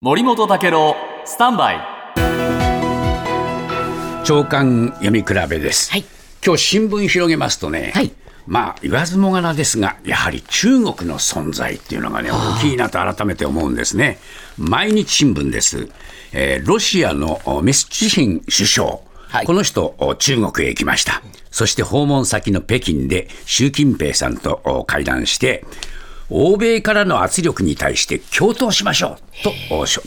[0.00, 0.94] 森本武郎
[1.24, 1.80] スタンバイ。
[4.24, 6.04] 長官読み比べです、はい。
[6.46, 8.12] 今日新聞広げますとね、はい。
[8.46, 14.18] まあ言わずもがなですがやはり中国の存在っていうのがね大きいなと改めて思うんですね。
[14.56, 15.88] 毎日新聞です、
[16.32, 18.98] えーロシアのおメスチヒン首相。
[19.30, 19.46] はい。
[19.46, 21.22] この人、お中国へ行きました。
[21.50, 25.64] そして訪問先の北京で習近平さんとお会談して、
[26.30, 29.50] 欧米からの圧力に対して共闘しましょうと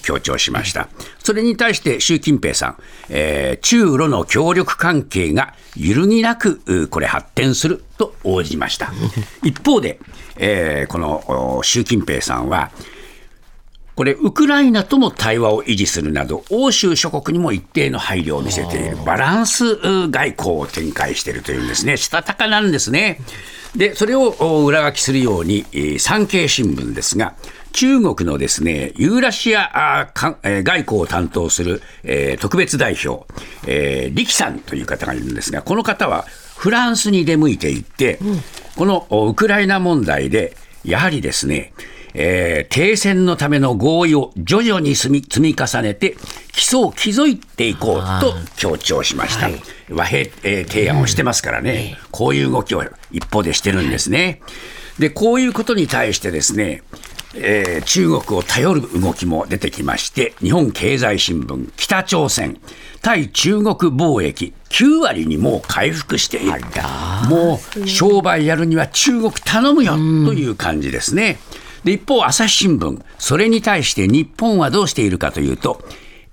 [0.01, 0.87] 強調しました。
[1.19, 2.77] それに対して習近平さん、
[3.09, 8.91] えー中ロの協力関係が揺るぎなくこれ発展すると応じました。
[9.43, 9.99] 一方で、
[10.37, 12.71] えーこの習近平さんは、
[14.01, 23.21] これ、ウクライナとも対話を維持するなど、欧州諸国にも一定の配慮を見せている、バランスう外交を展開しているというんですね、したたかなんですね。
[23.75, 27.35] で、それをお裏書きするように、えー産経新聞ですが、
[27.73, 33.31] 中国のですね、ユーラシア外交を担当する、えー特別代表、
[33.67, 36.25] えー、力さんという方がいるんですが、この方は
[36.55, 38.17] フランスに出向いていって、
[38.77, 41.71] このおウクライナ問題で、やはりですね、
[42.13, 46.15] えー停戦のための合意を徐々に積み積み重ねて、
[46.51, 49.49] 基礎を築いていこうと強調しました。
[49.93, 54.41] 和平、えー提案をしてますからね、こういう動きを一方でしてるんですね。
[54.99, 56.83] で、こういうことに対してですね、
[57.35, 62.57] えー中国を頼る動きも出てきまして、日本経済新聞、北朝鮮、
[63.01, 66.51] 対中国貿易9割にもう回復している。
[67.29, 71.39] もう商売やるには中国頼むよという感じですね。
[71.83, 75.83] で一方、朝日新聞、それに対して日本はどうしているかというと、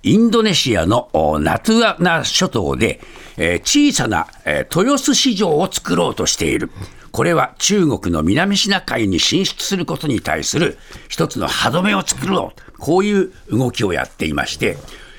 [0.02, 1.10] インドネシアの
[1.40, 3.00] ナトゥアナ諸島で、
[3.36, 6.70] えー小さな、えー豊洲市場を作ろうとしている。
[7.10, 12.78] これは中国の南シナ海に進出することに対する一つの歯止めを作ろう。
[12.78, 14.76] こういう動きをやっていまして、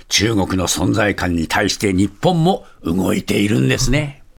[0.08, 4.19] 中国の存在感に対して日本も動いているんですね。